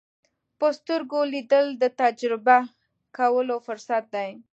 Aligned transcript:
په 0.59 0.67
سترګو 0.77 1.19
لیدل 1.33 1.65
د 1.81 1.83
تجربه 2.01 2.57
کولو 3.17 3.55
فرصت 3.65 4.03
دی 4.15 4.31